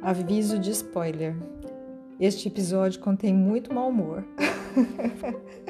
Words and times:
Aviso 0.00 0.60
de 0.60 0.70
spoiler. 0.70 1.34
Este 2.20 2.46
episódio 2.46 3.00
contém 3.00 3.34
muito 3.34 3.74
mau 3.74 3.88
humor. 3.88 4.24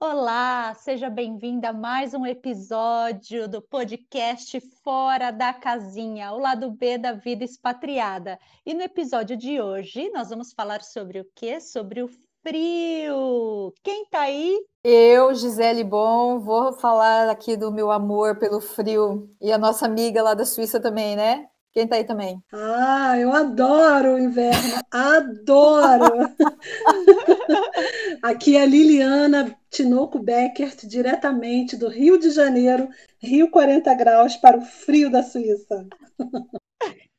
Olá, 0.00 0.72
seja 0.74 1.10
bem-vinda 1.10 1.68
a 1.68 1.72
mais 1.74 2.14
um 2.14 2.24
episódio 2.24 3.46
do 3.46 3.60
podcast 3.60 4.58
Fora 4.82 5.30
da 5.30 5.52
Casinha, 5.52 6.32
o 6.32 6.38
lado 6.38 6.70
B 6.70 6.96
da 6.96 7.12
vida 7.12 7.44
expatriada. 7.44 8.38
E 8.64 8.72
no 8.72 8.80
episódio 8.80 9.36
de 9.36 9.60
hoje 9.60 10.08
nós 10.14 10.30
vamos 10.30 10.54
falar 10.54 10.80
sobre 10.80 11.20
o 11.20 11.26
quê? 11.34 11.60
Sobre 11.60 12.02
o 12.02 12.08
frio. 12.46 13.72
Quem 13.82 14.04
tá 14.04 14.20
aí? 14.20 14.54
Eu, 14.84 15.34
Gisele 15.34 15.82
Bom, 15.82 16.38
vou 16.38 16.74
falar 16.74 17.30
aqui 17.30 17.56
do 17.56 17.72
meu 17.72 17.90
amor 17.90 18.38
pelo 18.38 18.60
frio. 18.60 19.30
E 19.40 19.50
a 19.50 19.56
nossa 19.56 19.86
amiga 19.86 20.22
lá 20.22 20.34
da 20.34 20.44
Suíça 20.44 20.78
também, 20.78 21.16
né? 21.16 21.46
Quem 21.72 21.88
tá 21.88 21.96
aí 21.96 22.04
também? 22.04 22.38
Ah, 22.52 23.18
eu 23.18 23.32
adoro 23.32 24.14
o 24.14 24.18
inverno, 24.18 24.80
adoro! 24.92 26.04
Aqui 28.22 28.56
é 28.56 28.62
a 28.62 28.66
Liliana 28.66 29.58
Tinoco 29.70 30.20
Beckert, 30.20 30.86
diretamente 30.86 31.76
do 31.76 31.88
Rio 31.88 32.16
de 32.16 32.30
Janeiro, 32.30 32.88
Rio 33.18 33.50
40 33.50 33.92
graus, 33.94 34.36
para 34.36 34.58
o 34.58 34.64
frio 34.64 35.10
da 35.10 35.24
Suíça. 35.24 35.84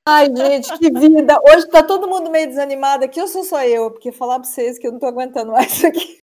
Ai, 0.08 0.28
gente, 0.36 0.78
que 0.78 0.92
vida! 0.92 1.42
Hoje 1.44 1.68
tá 1.68 1.82
todo 1.82 2.08
mundo 2.08 2.30
meio 2.30 2.48
desanimado 2.48 3.04
aqui, 3.04 3.20
ou 3.20 3.28
sou 3.28 3.44
só 3.44 3.64
eu? 3.64 3.90
Porque 3.90 4.12
falar 4.12 4.40
pra 4.40 4.48
vocês 4.48 4.78
que 4.78 4.86
eu 4.86 4.92
não 4.92 5.00
tô 5.00 5.08
aguentando 5.08 5.52
mais 5.52 5.74
isso 5.74 5.88
aqui. 5.88 6.20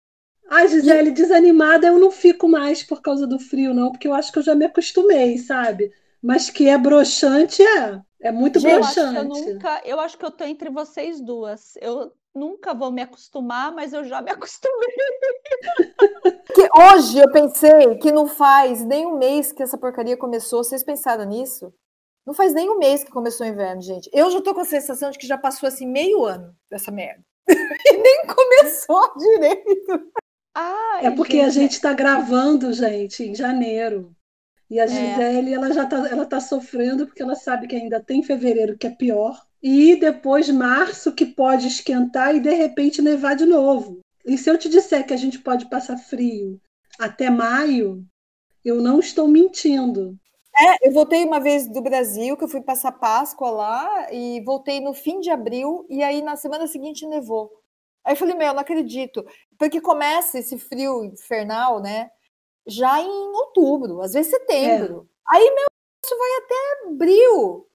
Ai, 0.48 0.68
Gisele, 0.68 1.10
desanimada 1.10 1.88
eu 1.88 1.98
não 1.98 2.12
fico 2.12 2.48
mais 2.48 2.84
por 2.84 3.02
causa 3.02 3.26
do 3.26 3.40
frio, 3.40 3.74
não, 3.74 3.90
porque 3.90 4.06
eu 4.06 4.14
acho 4.14 4.30
que 4.30 4.38
eu 4.38 4.42
já 4.42 4.54
me 4.54 4.66
acostumei, 4.66 5.36
sabe? 5.38 5.90
Mas 6.22 6.48
que 6.48 6.68
é 6.68 6.78
broxante, 6.78 7.60
é. 7.62 8.00
É 8.20 8.30
muito 8.30 8.60
Gente, 8.60 8.74
broxante. 8.74 9.16
Eu, 9.16 9.20
acho 9.20 9.42
que 9.42 9.48
eu, 9.48 9.52
nunca, 9.54 9.82
eu 9.84 10.00
acho 10.00 10.18
que 10.18 10.24
eu 10.24 10.30
tô 10.30 10.44
entre 10.44 10.70
vocês 10.70 11.20
duas. 11.20 11.72
Eu 11.80 12.12
nunca 12.32 12.72
vou 12.72 12.92
me 12.92 13.02
acostumar, 13.02 13.72
mas 13.72 13.92
eu 13.92 14.04
já 14.04 14.22
me 14.22 14.30
acostumei. 14.30 14.94
Que 16.54 16.68
hoje 16.78 17.18
eu 17.18 17.32
pensei 17.32 17.96
que 17.96 18.12
não 18.12 18.28
faz 18.28 18.84
nem 18.84 19.06
um 19.06 19.18
mês 19.18 19.50
que 19.50 19.62
essa 19.62 19.76
porcaria 19.76 20.16
começou. 20.16 20.62
Vocês 20.62 20.84
pensaram 20.84 21.24
nisso? 21.24 21.72
Não 22.26 22.34
faz 22.34 22.54
nem 22.54 22.70
um 22.70 22.78
mês 22.78 23.02
que 23.02 23.10
começou 23.10 23.46
o 23.46 23.50
inverno, 23.50 23.82
gente. 23.82 24.08
Eu 24.12 24.30
já 24.30 24.40
tô 24.40 24.54
com 24.54 24.60
a 24.60 24.64
sensação 24.64 25.10
de 25.10 25.18
que 25.18 25.26
já 25.26 25.36
passou 25.36 25.66
assim 25.66 25.86
meio 25.86 26.24
ano 26.24 26.54
dessa 26.70 26.90
merda. 26.92 27.22
e 27.48 27.96
nem 27.96 28.22
começou 28.26 29.16
direito. 29.16 30.12
Ai, 30.54 31.06
é 31.06 31.10
porque 31.10 31.38
gente. 31.38 31.46
a 31.46 31.50
gente 31.50 31.72
está 31.72 31.92
gravando, 31.92 32.72
gente, 32.72 33.24
em 33.24 33.34
janeiro. 33.34 34.14
E 34.70 34.78
a 34.80 34.84
é. 34.84 34.88
Gisele, 34.88 35.50
é. 35.50 35.54
ela 35.54 35.72
já 35.72 35.84
está 35.84 36.08
ela 36.08 36.24
tá 36.24 36.40
sofrendo 36.40 37.06
porque 37.06 37.22
ela 37.22 37.34
sabe 37.34 37.66
que 37.66 37.76
ainda 37.76 38.00
tem 38.00 38.22
fevereiro, 38.22 38.78
que 38.78 38.86
é 38.86 38.90
pior. 38.90 39.38
E 39.62 39.96
depois 39.96 40.48
março, 40.48 41.12
que 41.12 41.26
pode 41.26 41.68
esquentar 41.68 42.34
e 42.34 42.40
de 42.40 42.54
repente 42.54 43.02
nevar 43.02 43.36
de 43.36 43.44
novo. 43.44 44.00
E 44.24 44.38
se 44.38 44.48
eu 44.50 44.56
te 44.56 44.68
disser 44.68 45.06
que 45.06 45.12
a 45.12 45.16
gente 45.16 45.38
pode 45.38 45.68
passar 45.68 45.96
frio 45.96 46.60
até 46.98 47.28
maio, 47.28 48.04
eu 48.64 48.80
não 48.80 48.98
estou 49.00 49.28
mentindo. 49.28 50.16
É, 50.62 50.88
eu 50.88 50.92
voltei 50.92 51.24
uma 51.24 51.40
vez 51.40 51.66
do 51.66 51.82
Brasil, 51.82 52.36
que 52.36 52.44
eu 52.44 52.48
fui 52.48 52.60
passar 52.60 52.92
Páscoa 52.92 53.50
lá, 53.50 54.12
e 54.12 54.40
voltei 54.44 54.80
no 54.80 54.94
fim 54.94 55.18
de 55.18 55.28
abril, 55.28 55.84
e 55.90 56.04
aí 56.04 56.22
na 56.22 56.36
semana 56.36 56.68
seguinte 56.68 57.04
nevou. 57.04 57.50
Aí 58.04 58.12
eu 58.12 58.16
falei, 58.16 58.34
meu, 58.36 58.48
eu 58.48 58.54
não 58.54 58.60
acredito. 58.60 59.26
Porque 59.58 59.80
começa 59.80 60.38
esse 60.38 60.56
frio 60.58 61.04
infernal, 61.04 61.80
né? 61.80 62.10
Já 62.64 63.00
em 63.00 63.08
outubro, 63.08 64.00
às 64.02 64.12
vezes 64.12 64.30
setembro. 64.30 65.08
É. 65.32 65.36
Aí, 65.36 65.50
meu, 65.50 65.66
isso 66.04 66.16
vai 66.16 66.30
até 66.38 66.88
abril. 66.88 67.68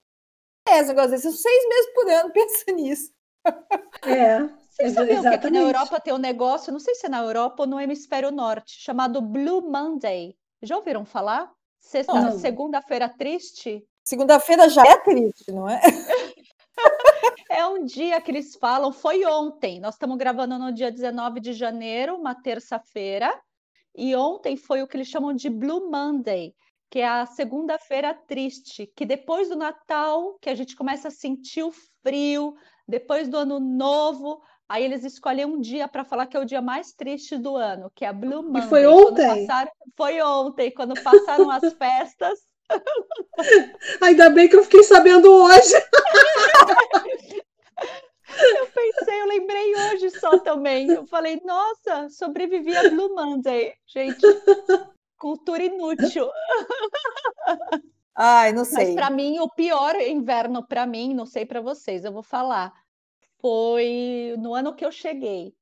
É, 0.70 0.80
esse 0.80 0.90
negócio 0.90 1.12
desse, 1.12 1.32
seis 1.32 1.68
meses 1.68 1.94
por 1.94 2.10
ano, 2.10 2.32
pensa 2.34 2.72
nisso. 2.72 3.12
É. 4.04 4.40
Vocês 4.70 4.94
sabiam 4.94 5.22
que 5.22 5.28
aqui 5.28 5.50
na 5.50 5.60
Europa 5.60 6.00
tem 6.00 6.14
um 6.14 6.20
negócio, 6.20 6.72
não 6.72 6.80
sei 6.80 6.96
se 6.96 7.08
é 7.08 7.10
na 7.10 7.22
Europa 7.22 7.64
ou 7.64 7.68
no 7.68 7.80
hemisfério 7.80 8.32
norte, 8.32 8.80
chamado 8.80 9.22
Blue 9.22 9.62
Monday. 9.62 10.38
Já 10.62 10.78
ouviram 10.78 11.04
falar? 11.04 11.52
Sexta, 11.88 12.34
segunda-feira 12.34 13.08
triste? 13.08 13.82
Segunda-feira 14.04 14.68
já 14.68 14.84
é 14.84 14.98
triste, 14.98 15.54
não 15.54 15.70
é? 15.70 15.80
é 17.50 17.66
um 17.66 17.86
dia 17.86 18.20
que 18.20 18.30
eles 18.30 18.58
falam, 18.58 18.92
foi 18.92 19.26
ontem. 19.26 19.80
Nós 19.80 19.96
estamos 19.96 20.18
gravando 20.18 20.60
no 20.60 20.74
dia 20.74 20.92
19 20.92 21.40
de 21.40 21.54
janeiro, 21.54 22.16
uma 22.16 22.36
terça-feira, 22.36 23.34
e 23.96 24.14
ontem 24.18 24.58
foi 24.58 24.82
o 24.82 24.88
que 24.88 24.98
eles 24.98 25.08
chamam 25.08 25.34
de 25.34 25.50
Blue 25.50 25.90
Monday, 25.90 26.54
que 26.90 27.00
é 27.00 27.08
a 27.08 27.26
segunda-feira 27.26 28.14
triste, 28.14 28.92
que 28.94 29.06
depois 29.06 29.48
do 29.48 29.56
Natal, 29.56 30.38
que 30.42 30.50
a 30.50 30.56
gente 30.56 30.76
começa 30.76 31.08
a 31.08 31.12
sentir 31.12 31.64
o 31.64 31.72
frio, 32.04 32.54
depois 32.86 33.30
do 33.30 33.38
ano 33.38 33.62
novo, 33.62 34.42
Aí 34.70 34.84
eles 34.84 35.06
escolhem 35.06 35.46
um 35.46 35.62
dia 35.62 35.88
para 35.88 36.04
falar 36.04 36.28
que 36.28 36.36
é 36.36 36.40
o 36.40 36.46
dia 36.46 36.62
mais 36.62 36.92
triste 36.92 37.38
do 37.38 37.56
ano, 37.56 37.90
que 37.96 38.04
é 38.04 38.10
a 38.10 38.14
Blue 38.14 38.44
Monday. 38.44 38.64
E 38.66 38.70
foi 38.70 38.86
ontem? 38.86 39.48
Passaram... 39.48 39.72
Foi 39.96 40.22
ontem, 40.22 40.72
quando 40.72 41.02
passaram 41.02 41.50
as 41.50 41.74
festas. 41.74 42.40
Ainda 44.02 44.30
bem 44.30 44.50
que 44.50 44.58
eu 44.58 44.64
fiquei 44.64 44.84
sabendo 44.84 45.32
hoje. 45.32 45.74
eu 48.58 48.68
pensei, 48.68 49.22
eu 49.22 49.26
lembrei 49.26 49.74
hoje 49.76 50.10
só 50.12 50.38
também. 50.40 50.90
Eu 50.90 51.08
falei, 51.08 51.42
nossa, 51.46 52.10
sobrevivi 52.10 52.76
a 52.76 52.90
Blue 52.90 53.16
Monday. 53.16 53.74
Gente, 53.88 54.20
cultura 55.18 55.64
inútil. 55.64 56.30
Ai, 58.14 58.52
não 58.52 58.66
sei. 58.66 58.88
Mas 58.88 58.96
para 58.96 59.10
mim, 59.10 59.40
o 59.40 59.50
pior 59.50 59.96
inverno 59.96 60.68
para 60.68 60.86
mim, 60.86 61.14
não 61.14 61.26
sei 61.26 61.46
para 61.46 61.62
vocês, 61.62 62.04
eu 62.04 62.12
vou 62.12 62.24
falar 62.24 62.74
foi 63.40 64.36
no 64.40 64.54
ano 64.54 64.76
que 64.76 64.86
eu 64.86 64.92
cheguei, 64.92 65.56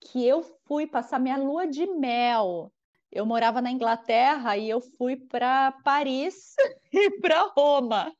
que 0.00 0.26
eu 0.26 0.42
fui 0.66 0.86
passar 0.86 1.18
minha 1.18 1.36
lua 1.36 1.66
de 1.66 1.86
mel. 1.86 2.72
Eu 3.10 3.24
morava 3.24 3.62
na 3.62 3.70
Inglaterra 3.70 4.56
e 4.56 4.68
eu 4.68 4.80
fui 4.80 5.16
para 5.16 5.72
Paris 5.82 6.54
e 6.92 7.10
para 7.20 7.50
Roma. 7.56 8.12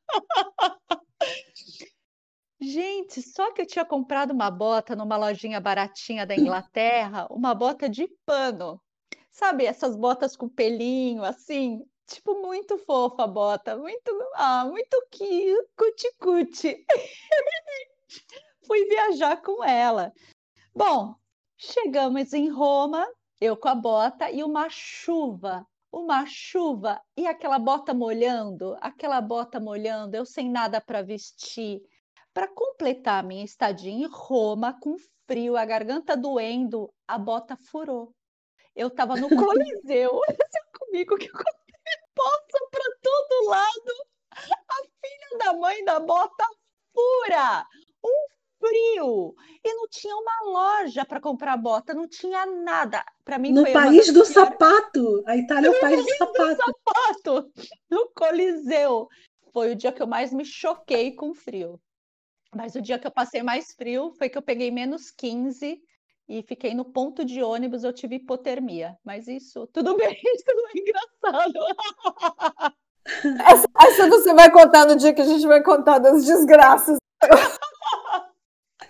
Gente, 2.60 3.22
só 3.22 3.53
que 3.53 3.62
eu 3.62 3.66
tinha 3.66 3.84
comprado 3.84 4.32
uma 4.32 4.50
bota 4.50 4.97
numa 4.97 5.16
lojinha 5.16 5.60
baratinha 5.60 6.26
da 6.26 6.34
Inglaterra, 6.34 7.28
uma 7.31 7.55
bota 7.55 7.88
de 7.88 8.09
pano. 8.26 8.81
Sabe, 9.31 9.65
essas 9.66 9.94
botas 9.94 10.37
com 10.37 10.49
pelinho 10.49 11.22
assim, 11.22 11.84
tipo 12.06 12.41
muito 12.43 12.76
fofa 12.78 13.25
a 13.25 13.26
bota, 13.26 13.76
muito, 13.76 14.10
ah, 14.34 14.65
muito 14.65 15.06
cuti-cuti. 15.76 16.84
fui 18.69 18.84
viajar 18.84 19.41
com 19.41 19.65
ela. 19.65 20.12
Bom, 20.75 21.15
chegamos 21.56 22.34
em 22.34 22.51
Roma, 22.51 23.05
eu 23.41 23.56
com 23.56 23.69
a 23.69 23.75
bota 23.75 24.31
e 24.31 24.45
uma 24.45 24.69
chuva, 24.69 25.67
uma 25.91 26.27
chuva 26.27 27.01
e 27.17 27.27
aquela 27.27 27.59
bota 27.59 27.95
molhando, 27.95 28.77
aquela 28.81 29.23
bota 29.23 29.59
molhando, 29.59 30.15
eu 30.15 30.27
sem 30.27 30.51
nada 30.51 30.81
para 30.81 31.03
vestir. 31.03 31.81
Para 32.34 32.47
completar 32.47 33.25
minha 33.25 33.43
estadia 33.43 33.91
em 33.91 34.06
Roma, 34.06 34.79
com 34.79 34.97
frio, 35.27 35.56
a 35.56 35.65
garganta 35.65 36.17
doendo, 36.17 36.93
a 37.06 37.19
bota 37.19 37.56
furou. 37.56 38.15
Eu 38.77 38.89
estava 38.89 39.17
no 39.17 39.29
Coliseu, 39.29 40.21
comigo 40.79 41.17
que 41.17 41.29
poça 42.15 42.69
para 42.71 42.85
todo 43.03 43.49
lado. 43.49 44.09
A 44.31 44.83
filha 45.00 45.39
da 45.39 45.53
mãe 45.55 45.85
da 45.85 45.99
bota 45.99 46.45
fura. 46.93 47.67
Um 48.05 48.38
frio 48.69 49.34
e 49.65 49.75
não 49.75 49.89
tinha 49.89 50.15
uma 50.17 50.51
loja 50.51 51.05
para 51.05 51.21
comprar 51.21 51.56
bota, 51.56 51.95
não 51.95 52.09
tinha 52.09 52.45
nada. 52.47 53.05
Para 53.25 53.39
mim 53.39 53.53
no 53.53 53.71
país 53.73 54.12
do 54.12 54.25
sapato, 54.25 55.23
a 55.26 55.37
Itália 55.37 55.69
é 55.69 55.70
o 55.70 55.81
país 55.81 56.05
do 56.05 56.17
sapato. 56.17 56.49
do 56.49 56.56
sapato, 56.56 57.53
no 57.91 58.11
Coliseu. 58.15 59.09
Foi 59.53 59.73
o 59.73 59.76
dia 59.76 59.93
que 59.93 60.03
eu 60.03 60.06
mais 60.06 60.32
me 60.32 60.44
choquei 60.44 61.12
com 61.12 61.35
frio. 61.35 61.81
Mas 62.55 62.75
o 62.75 62.81
dia 62.81 62.99
que 62.99 63.06
eu 63.06 63.11
passei 63.11 63.43
mais 63.43 63.73
frio 63.75 64.12
foi 64.12 64.29
que 64.29 64.38
eu 64.38 64.43
peguei 64.43 64.71
menos 64.71 65.11
15 65.11 65.81
e 66.29 66.43
fiquei 66.43 66.75
no 66.75 66.85
ponto 66.85 67.25
de 67.25 67.43
ônibus, 67.43 67.85
eu 67.85 67.93
tive 67.93 68.17
hipotermia. 68.17 68.97
Mas 69.05 69.29
isso, 69.29 69.67
tudo 69.69 69.97
bem, 69.97 70.12
isso 70.12 70.44
não 70.47 70.69
é 70.69 70.73
engraçado. 70.75 71.59
Essa, 73.49 73.67
essa 73.81 74.09
você 74.09 74.35
vai 74.35 74.50
contar 74.50 74.87
no 74.87 74.97
dia 74.97 75.14
que 75.14 75.23
a 75.23 75.26
gente 75.26 75.47
vai 75.47 75.62
contar 75.62 75.99
das 75.99 76.25
desgraças. 76.25 76.99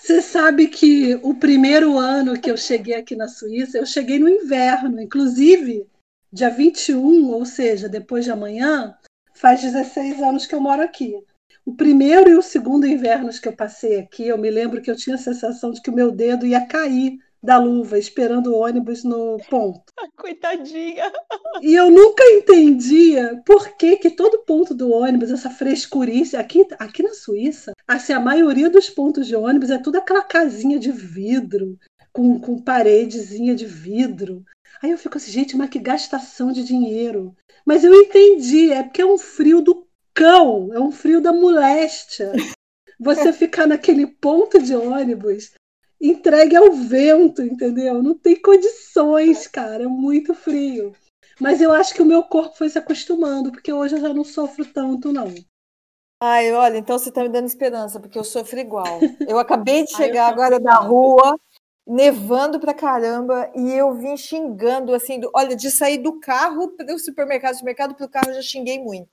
Você 0.09 0.23
sabe 0.23 0.69
que 0.69 1.17
o 1.17 1.35
primeiro 1.35 1.99
ano 1.99 2.41
que 2.41 2.51
eu 2.51 2.57
cheguei 2.57 2.95
aqui 2.95 3.15
na 3.15 3.29
Suíça, 3.29 3.77
eu 3.77 3.85
cheguei 3.85 4.19
no 4.19 4.27
inverno, 4.27 4.99
inclusive 4.99 5.87
dia 6.33 6.49
21, 6.49 7.31
ou 7.31 7.45
seja, 7.45 7.91
depois 7.91 8.25
de 8.25 8.31
amanhã, 8.31 8.97
faz 9.35 9.61
16 9.61 10.23
anos 10.23 10.47
que 10.47 10.55
eu 10.55 10.63
moro 10.63 10.81
aqui. 10.81 11.23
O 11.63 11.75
primeiro 11.75 12.31
e 12.31 12.35
o 12.35 12.41
segundo 12.41 12.87
invernos 12.87 13.39
que 13.39 13.49
eu 13.49 13.53
passei 13.55 14.01
aqui, 14.01 14.27
eu 14.27 14.39
me 14.39 14.51
lembro 14.51 14.81
que 14.81 14.91
eu 14.91 14.97
tinha 14.97 15.17
a 15.17 15.19
sensação 15.19 15.73
de 15.73 15.83
que 15.83 15.91
o 15.91 15.95
meu 15.95 16.11
dedo 16.11 16.47
ia 16.47 16.65
cair 16.65 17.19
da 17.43 17.59
luva, 17.59 17.99
esperando 17.99 18.49
o 18.53 18.59
ônibus 18.59 19.05
no 19.05 19.39
ponto. 19.49 19.83
Coitadinha. 20.17 21.13
E 21.63 21.75
eu 21.75 21.91
nunca 21.91 22.25
entendia 22.25 23.41
por 23.47 23.77
que, 23.77 23.97
que 23.97 24.11
todo 24.11 24.45
ponto 24.45 24.75
do 24.75 24.91
ônibus, 24.91 25.31
essa 25.31 25.51
frescurice, 25.51 26.37
aqui, 26.37 26.67
aqui 26.79 27.03
na 27.03 27.15
Suíça, 27.15 27.73
assim, 27.87 28.13
a 28.13 28.21
maioria 28.21 28.69
dos 28.69 28.91
pontos 28.91 29.27
de 29.27 29.37
ônibus 29.37 29.71
é 29.71 29.79
tudo 29.79 29.97
aquela 29.97 30.23
casinha 30.23 30.79
de 30.79 30.91
vidro, 30.91 31.79
com, 32.13 32.41
com 32.41 32.61
paredezinha 32.61 33.55
de 33.55 33.67
vidro. 33.67 34.45
Aí 34.83 34.91
eu 34.91 34.99
fico 34.99 35.17
assim, 35.17 35.31
gente, 35.31 35.57
mas 35.57 35.71
que 35.71 35.79
gastação 35.79 36.53
de 36.53 36.65
dinheiro. 36.65 37.35
Mas 37.65 37.85
eu 37.85 37.95
entendi, 37.95 38.73
é 38.73 38.83
porque 38.83 39.03
é 39.03 39.07
um 39.07 39.19
frio 39.19 39.61
do 39.61 39.87
cão, 40.15 40.73
é 40.73 40.81
um 40.81 40.91
frio 40.91 41.21
da 41.21 41.33
moléstia. 41.33 42.33
Você 42.99 43.33
ficar 43.33 43.67
naquele 43.67 44.07
ponto 44.07 44.61
de 44.61 44.75
ônibus 44.75 45.53
entregue 46.01 46.57
ao 46.57 46.73
vento, 46.73 47.43
entendeu? 47.43 48.03
Não 48.03 48.15
tem 48.15 48.41
condições, 48.41 49.47
cara, 49.47 49.85
é 49.85 49.89
muito 49.89 50.35
frio. 50.35 50.95
Mas 51.41 51.61
eu 51.61 51.73
acho 51.73 51.95
que 51.95 52.03
o 52.03 52.07
meu 52.07 52.23
corpo 52.25 52.57
foi 52.57 52.69
se 52.69 52.79
acostumando, 52.79 53.53
porque 53.53 53.73
hoje 53.73 53.97
eu 53.97 54.01
já 54.01 54.13
não 54.13 54.25
sofro 54.25 54.65
tanto, 54.65 55.13
não. 55.13 55.33
Ai, 56.21 56.53
olha, 56.53 56.79
então 56.79 56.99
você 56.99 57.11
está 57.11 57.23
me 57.23 57.29
dando 57.29 57.47
esperança, 57.47 58.01
porque 58.01 58.19
eu 58.19 58.25
sofro 58.25 58.59
igual. 58.59 58.99
Eu 59.27 59.39
acabei 59.39 59.85
de 59.85 59.91
chegar 59.95 60.27
Ai, 60.27 60.33
agora 60.33 60.59
da 60.59 60.75
rua, 60.75 61.39
nevando 61.87 62.59
pra 62.59 62.75
caramba, 62.75 63.51
e 63.55 63.73
eu 63.73 63.95
vim 63.95 64.17
xingando, 64.17 64.93
assim, 64.93 65.21
do, 65.21 65.31
olha, 65.35 65.55
de 65.55 65.71
sair 65.71 65.99
do 65.99 66.19
carro 66.19 66.69
para 66.77 66.93
o 66.93 66.99
supermercado, 66.99 67.53
do 67.53 67.59
supermercado 67.59 67.95
para 67.95 68.07
o 68.07 68.11
carro, 68.11 68.31
eu 68.31 68.35
já 68.35 68.43
xinguei 68.43 68.81
muito 68.81 69.09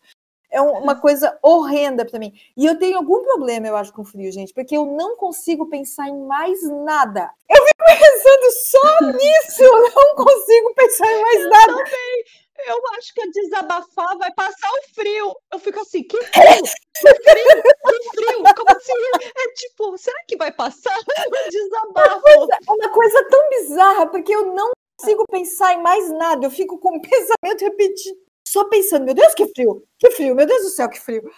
é 0.56 0.62
uma 0.62 0.96
coisa 0.96 1.38
horrenda 1.44 2.06
para 2.06 2.18
mim. 2.18 2.31
E 2.56 2.66
eu 2.66 2.80
tenho 2.80 2.96
algum 2.98 3.22
problema, 3.24 3.68
eu 3.68 3.75
acho, 3.75 3.92
com 3.92 4.06
frio, 4.06 4.31
gente, 4.31 4.54
porque 4.54 4.78
eu 4.78 4.86
não 4.86 5.18
consigo 5.18 5.68
pensar 5.68 6.07
em 6.07 6.25
mais 6.25 6.62
nada. 6.63 7.30
Eu 7.50 7.57
fico 7.57 7.84
pensando 7.86 8.52
só 8.72 9.06
nisso, 9.12 9.63
eu 9.63 9.81
não 9.81 10.16
consigo 10.16 10.74
pensar 10.74 11.12
em 11.12 11.22
mais 11.22 11.50
nada. 11.50 11.72
Eu 11.72 11.78
também. 11.78 12.24
Eu 12.68 12.81
acho 12.98 13.13
que 13.13 13.22
a 13.22 13.25
desabafar 13.25 14.18
vai 14.18 14.31
passar 14.31 14.69
o 14.72 14.94
frio. 14.94 15.36
Eu 15.52 15.60
fico 15.60 15.81
assim, 15.81 16.04
que 16.04 16.18
frio? 16.24 16.63
Que 16.63 17.13
frio? 17.16 17.63
Que 17.86 18.10
frio? 18.16 18.44
Como 18.56 18.72
assim? 18.72 18.94
É 19.36 19.54
tipo, 19.56 19.98
será 19.98 20.18
que 20.25 20.38
vai 20.38 20.54
passar? 20.54 20.98
Desabafo. 21.51 22.28
É 22.30 22.72
uma 22.72 22.90
coisa 22.90 23.28
tão 23.30 23.50
bizarra, 23.50 24.08
porque 24.08 24.34
eu 24.34 24.54
não 24.54 24.72
consigo 24.98 25.25
pensar 25.30 25.74
em 25.74 25.81
mais 25.81 26.10
nada. 26.12 26.46
Eu 26.46 26.51
fico 26.51 26.80
com 26.80 26.96
um 26.96 27.01
pensamento 27.01 27.62
repetido 27.62 28.25
só 28.56 28.63
pensando, 28.69 29.04
meu 29.04 29.13
Deus, 29.13 29.34
que 29.34 29.48
frio, 29.48 29.84
que 30.00 30.12
frio, 30.12 30.34
meu 30.34 30.46
Deus 30.46 30.63
do 30.63 30.69
céu, 30.69 30.90
que 30.90 31.00
frio. 31.00 31.30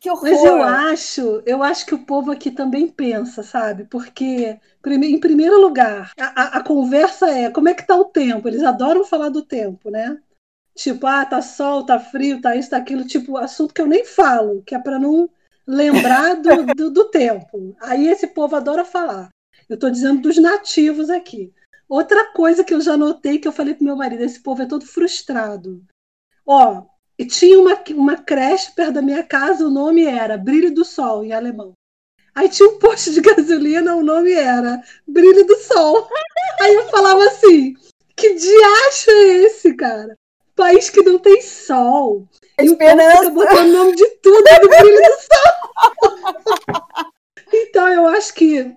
Que 0.00 0.10
horror. 0.10 0.24
Mas 0.24 0.44
eu 0.44 0.62
acho, 0.62 1.42
eu 1.46 1.62
acho 1.62 1.86
que 1.86 1.94
o 1.94 2.04
povo 2.04 2.32
aqui 2.32 2.50
também 2.50 2.88
pensa, 2.88 3.42
sabe? 3.42 3.84
Porque, 3.84 4.58
em 4.84 5.20
primeiro 5.20 5.60
lugar, 5.60 6.10
a, 6.18 6.58
a, 6.58 6.62
conversa 6.64 7.30
é 7.30 7.48
como 7.48 7.68
é 7.68 7.74
que 7.74 7.86
tá 7.86 7.96
o 7.96 8.06
tempo? 8.06 8.48
Eles 8.48 8.62
adoram 8.64 9.04
falar 9.04 9.28
do 9.28 9.40
tempo, 9.40 9.88
né? 9.88 10.20
Tipo, 10.76 11.06
ah, 11.06 11.24
tá 11.24 11.40
sol, 11.40 11.86
tá 11.86 11.98
frio, 12.00 12.40
tá 12.40 12.56
isso, 12.56 12.70
tá 12.70 12.76
aquilo, 12.76 13.06
tipo, 13.06 13.38
assunto 13.38 13.72
que 13.72 13.80
eu 13.80 13.86
nem 13.86 14.04
falo, 14.04 14.62
que 14.66 14.74
é 14.74 14.78
para 14.78 14.98
não 14.98 15.30
lembrar 15.66 16.34
do, 16.34 16.66
do, 16.74 16.90
do, 16.90 17.04
tempo. 17.04 17.74
Aí 17.80 18.08
esse 18.08 18.26
povo 18.26 18.56
adora 18.56 18.84
falar. 18.84 19.28
Eu 19.68 19.78
tô 19.78 19.88
dizendo 19.88 20.20
dos 20.20 20.36
nativos 20.36 21.08
aqui. 21.08 21.54
Outra 21.88 22.32
coisa 22.32 22.64
que 22.64 22.74
eu 22.74 22.80
já 22.80 22.96
notei 22.96 23.38
que 23.38 23.46
eu 23.46 23.52
falei 23.52 23.74
pro 23.74 23.84
meu 23.84 23.96
marido, 23.96 24.22
esse 24.22 24.42
povo 24.42 24.62
é 24.62 24.66
todo 24.66 24.84
frustrado. 24.84 25.82
Ó, 26.46 26.82
e 27.18 27.24
tinha 27.24 27.58
uma, 27.58 27.80
uma 27.90 28.16
creche 28.16 28.72
perto 28.72 28.94
da 28.94 29.02
minha 29.02 29.22
casa, 29.22 29.66
o 29.66 29.70
nome 29.70 30.04
era 30.04 30.36
Brilho 30.36 30.74
do 30.74 30.84
Sol, 30.84 31.24
em 31.24 31.32
alemão. 31.32 31.72
Aí 32.34 32.48
tinha 32.48 32.68
um 32.68 32.78
posto 32.78 33.12
de 33.12 33.20
gasolina, 33.20 33.94
o 33.94 34.02
nome 34.02 34.32
era 34.32 34.82
Brilho 35.06 35.46
do 35.46 35.56
Sol. 35.56 36.08
Aí 36.60 36.74
eu 36.74 36.88
falava 36.88 37.24
assim: 37.24 37.74
que 38.16 38.34
diacho 38.34 39.10
é 39.10 39.24
esse, 39.44 39.74
cara? 39.74 40.18
País 40.56 40.90
que 40.90 41.02
não 41.02 41.18
tem 41.18 41.40
sol. 41.42 42.28
E 42.60 42.70
o 42.70 42.76
povo 42.76 42.90
fica 42.90 43.30
botando 43.30 43.68
o 43.68 43.72
nome 43.72 43.96
de 43.96 44.06
tudo 44.16 44.42
do 44.60 44.68
Brilho 44.68 45.00
do 45.00 45.16
Sol. 45.32 47.12
então 47.52 47.88
eu 47.88 48.06
acho 48.06 48.34
que, 48.34 48.76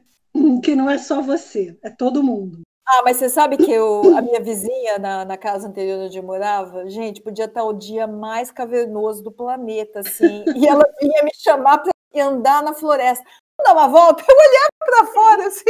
que 0.64 0.76
não 0.76 0.90
é 0.90 0.98
só 0.98 1.22
você, 1.22 1.78
é 1.84 1.90
todo 1.90 2.24
mundo. 2.24 2.62
Ah, 2.90 3.02
mas 3.04 3.18
você 3.18 3.28
sabe 3.28 3.58
que 3.58 3.70
eu, 3.70 4.16
a 4.18 4.22
minha 4.22 4.40
vizinha 4.40 4.98
na, 4.98 5.26
na 5.26 5.38
casa 5.38 5.68
anterior 5.68 6.00
onde 6.06 6.18
eu 6.18 6.24
morava, 6.24 6.90
gente, 6.90 7.22
podia 7.22 7.44
estar 7.44 7.66
o 7.66 7.74
dia 7.74 8.08
mais 8.08 8.50
cavernoso 8.50 9.22
do 9.22 9.30
planeta, 9.30 10.00
assim, 10.00 10.46
e 10.56 10.66
ela 10.66 10.86
vinha 11.02 11.22
me 11.22 11.32
chamar 11.36 11.80
para 11.80 11.92
andar 12.26 12.64
na 12.64 12.74
floresta. 12.74 13.26
Dar 13.66 13.74
uma 13.74 13.88
volta, 13.88 14.24
eu 14.26 14.36
olhava 14.36 14.70
para 14.80 15.06
fora, 15.08 15.48
assim, 15.48 15.64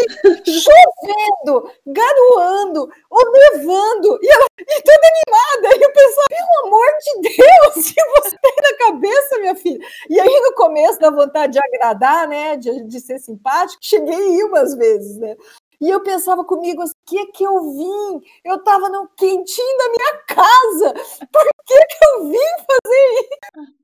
chovendo, 0.46 1.72
garoando, 1.88 2.88
ou 3.10 3.32
nevando, 3.32 4.20
e 4.22 4.30
ela 4.30 4.46
e 4.60 4.82
toda 4.84 5.08
animada. 5.08 5.78
E 5.80 5.84
eu 5.84 5.94
pensava, 5.94 6.28
pelo 6.30 6.68
amor 6.68 6.88
de 7.00 7.22
Deus, 7.22 7.92
que 7.94 8.04
você 8.04 8.38
tem 8.42 8.56
na 8.62 8.78
cabeça, 8.78 9.40
minha 9.40 9.56
filha? 9.56 9.80
E 10.10 10.20
aí, 10.20 10.42
no 10.42 10.54
começo, 10.54 11.00
da 11.00 11.10
vontade 11.10 11.54
de 11.54 11.60
agradar, 11.60 12.28
né, 12.28 12.58
de, 12.58 12.84
de 12.84 13.00
ser 13.00 13.20
simpático, 13.20 13.80
cheguei 13.82 14.14
a 14.14 14.30
ir 14.38 14.44
umas 14.44 14.76
vezes, 14.76 15.18
né? 15.18 15.36
E 15.80 15.90
eu 15.90 16.02
pensava 16.02 16.44
comigo, 16.44 16.82
assim, 16.82 16.94
que 17.08 17.26
que 17.28 17.44
eu 17.44 17.62
vim? 17.62 18.22
Eu 18.44 18.58
estava 18.58 18.90
no 18.90 19.08
quentinho 19.10 19.78
da 19.78 19.90
minha 19.90 20.24
casa. 20.28 20.94
Por 21.32 21.48
que, 21.66 21.86
que 21.86 22.06
eu 22.06 22.30
vim 22.30 22.66
fazer 22.68 23.08
isso? 23.14 23.78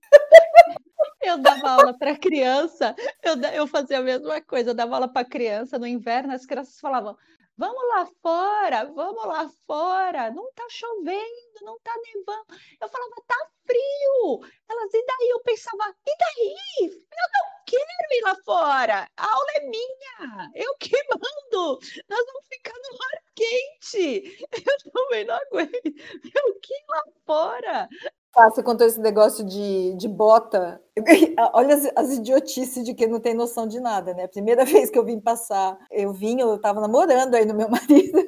Eu 1.24 1.38
dava 1.38 1.70
aula 1.70 1.98
para 1.98 2.18
criança, 2.18 2.94
eu, 3.24 3.36
eu 3.54 3.66
fazia 3.66 4.00
a 4.00 4.02
mesma 4.02 4.42
coisa, 4.42 4.72
eu 4.72 4.74
dava 4.74 4.96
aula 4.96 5.08
para 5.08 5.26
criança 5.26 5.80
no 5.80 5.88
inverno, 5.88 6.34
as 6.34 6.46
crianças 6.46 6.80
falavam: 6.80 7.18
Vamos 7.56 7.84
lá 7.90 8.06
fora, 8.22 8.86
vamos 8.86 9.26
lá 9.26 9.48
fora, 9.68 10.32
não 10.32 10.52
tá 10.54 10.66
chovendo, 10.70 11.60
não 11.62 11.80
tá 11.82 11.94
nevando. 12.04 12.46
Eu 12.82 12.90
falava, 12.90 13.16
tá 13.28 13.36
frio. 13.66 14.40
Elas, 14.70 14.94
e 14.94 15.06
daí? 15.06 15.30
Eu 15.30 15.40
pensava, 15.42 15.96
e 16.06 16.18
daí? 16.18 16.90
Eu 16.90 17.28
não 17.34 17.64
quero 17.66 18.14
ir 18.14 18.22
lá 18.24 18.36
fora, 18.44 19.08
a 19.16 19.26
aula 19.26 19.52
é 19.56 19.62
minha, 19.68 20.52
eu 20.56 20.76
que 20.78 20.92
mando. 21.10 21.80
Nós 22.10 22.26
vamos 22.26 22.48
ficar 22.48 22.74
no 22.74 22.98
ar 23.04 23.24
quente. 23.36 24.48
Eu 24.68 24.92
também 24.92 25.26
não 25.26 25.36
aguento. 25.36 25.74
Eu 25.76 26.60
que 26.60 26.74
ir 26.74 26.86
lá 26.88 27.04
fora. 27.26 27.90
Ah, 28.36 28.50
você 28.50 28.64
contou 28.64 28.88
esse 28.88 29.00
negócio 29.00 29.46
de, 29.46 29.94
de 29.96 30.08
bota. 30.08 30.82
Olha 31.54 31.76
as, 31.76 31.86
as, 31.96 32.18
idiotices 32.18 32.84
de 32.84 32.96
quem 32.96 33.08
não 33.08 33.20
tem 33.20 33.36
noção 33.36 33.68
de 33.68 33.80
nada, 33.80 34.12
né? 34.16 34.28
Primeira 34.28 34.66
vez 34.66 34.90
que 34.90 34.98
eu 34.98 35.06
vim 35.06 35.20
passar, 35.20 35.78
eu 35.92 36.12
vim, 36.12 36.40
eu 36.40 36.60
tava 36.60 36.82
namorando 36.82 37.36
aí 37.36 37.46
no 37.46 37.54
meu 37.54 37.70
marido. 37.70 38.20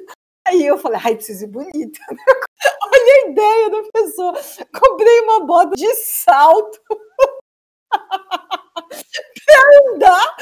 Aí 0.46 0.64
eu 0.64 0.78
falei, 0.78 1.00
ai, 1.02 1.16
preciso 1.16 1.44
ir 1.44 1.48
bonita. 1.48 1.98
Olha 2.84 3.14
a 3.14 3.30
ideia 3.30 3.70
da 3.70 3.82
pessoa. 3.92 4.32
Comprei 4.78 5.20
uma 5.22 5.40
bota 5.44 5.74
de 5.74 5.92
salto 5.96 6.80
pra 9.44 9.92
andar 9.92 10.36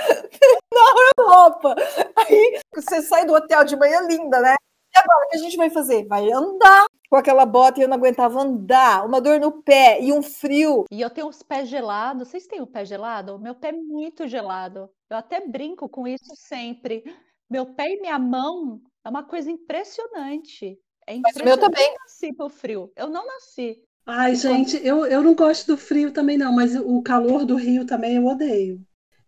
na 0.74 1.12
Europa. 1.18 1.74
Aí 2.16 2.60
você 2.74 3.00
sai 3.00 3.24
do 3.24 3.32
hotel 3.32 3.64
de 3.64 3.76
manhã 3.76 4.02
linda, 4.02 4.40
né? 4.40 4.56
E 4.96 5.00
agora 5.00 5.26
o 5.26 5.30
que 5.30 5.36
a 5.36 5.40
gente 5.40 5.56
vai 5.56 5.70
fazer? 5.70 6.06
Vai 6.06 6.30
andar 6.30 6.86
com 7.10 7.16
aquela 7.16 7.44
bota 7.46 7.80
e 7.80 7.82
eu 7.82 7.88
não 7.88 7.96
aguentava 7.96 8.40
andar, 8.40 9.06
uma 9.06 9.20
dor 9.20 9.38
no 9.38 9.62
pé 9.62 10.00
e 10.00 10.12
um 10.12 10.22
frio. 10.22 10.84
E 10.90 11.00
eu 11.00 11.10
tenho 11.10 11.28
os 11.28 11.42
pés 11.42 11.68
gelados. 11.68 12.28
Vocês 12.28 12.46
têm 12.46 12.60
o 12.60 12.66
pé 12.66 12.84
gelado? 12.84 13.36
O 13.36 13.38
meu 13.38 13.54
pé 13.54 13.68
é 13.68 13.72
muito 13.72 14.26
gelado. 14.26 14.88
Eu 15.10 15.16
até 15.16 15.46
brinco 15.46 15.88
com 15.88 16.06
isso 16.06 16.34
sempre. 16.34 17.04
Meu 17.50 17.66
pé 17.66 17.92
e 17.92 18.00
minha 18.00 18.18
mão 18.18 18.80
é 19.04 19.08
uma 19.08 19.22
coisa 19.22 19.50
impressionante. 19.50 20.78
É 21.06 21.14
impressionante. 21.14 21.22
Mas 21.22 21.36
o 21.36 21.44
meu 21.44 21.58
também. 21.58 21.84
Eu 21.84 21.90
não 21.90 21.98
nasci 22.00 22.32
pro 22.32 22.48
frio. 22.48 22.92
Eu 22.96 23.08
não 23.08 23.26
nasci. 23.26 23.82
Ai, 24.06 24.34
gente, 24.34 24.76
eu, 24.84 25.06
eu 25.06 25.22
não 25.22 25.34
gosto 25.34 25.66
do 25.66 25.78
frio 25.78 26.12
também, 26.12 26.36
não, 26.36 26.52
mas 26.52 26.76
o 26.76 27.02
calor 27.02 27.46
do 27.46 27.56
Rio 27.56 27.86
também 27.86 28.16
eu 28.16 28.26
odeio. 28.26 28.78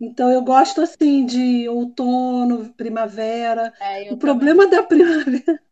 Então 0.01 0.31
eu 0.31 0.43
gosto 0.43 0.83
assim 0.83 1.25
de 1.25 1.69
outono, 1.69 2.73
primavera. 2.75 3.73
É, 3.81 4.13
o 4.13 4.17
problema 4.17 4.67
da 4.67 4.83
primavera, 4.83 5.63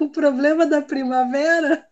o 0.00 0.08
problema 0.08 0.66
da 0.66 0.80
primavera 0.80 1.86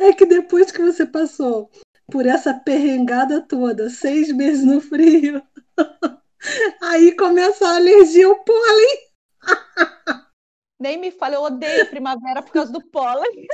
é 0.00 0.12
que 0.12 0.26
depois 0.26 0.70
que 0.70 0.82
você 0.82 1.06
passou 1.06 1.70
por 2.10 2.26
essa 2.26 2.52
perrengada 2.52 3.40
toda, 3.40 3.88
seis 3.88 4.30
meses 4.30 4.64
no 4.64 4.80
frio, 4.80 5.42
aí 6.82 7.16
começa 7.16 7.66
a 7.66 7.76
alergia 7.76 8.26
ao 8.26 8.44
pólen. 8.44 8.98
Nem 10.78 10.98
me 10.98 11.10
fale, 11.10 11.36
eu 11.36 11.42
odeio 11.42 11.82
a 11.82 11.86
primavera 11.86 12.42
por 12.42 12.52
causa 12.52 12.70
do 12.70 12.82
pólen. 12.88 13.46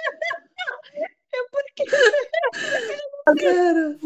Eu 1.33 1.47
porque. 1.53 1.85
Cara, 3.41 3.97